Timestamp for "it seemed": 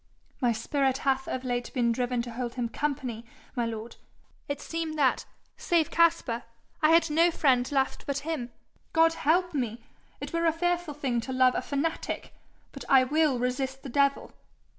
4.47-4.97